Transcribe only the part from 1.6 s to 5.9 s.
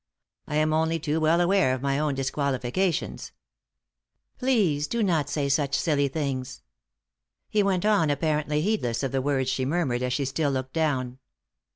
of my own disqualifications."" Please do not say such